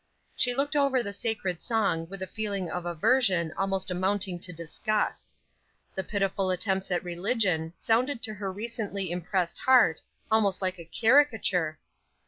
[0.35, 5.35] She looked over the sacred song with a feeling of aversion almost amounting to disgust.
[5.93, 10.01] The pitiful attempts at religion sounded to her recently impressed heart
[10.31, 11.77] almost like a caricature.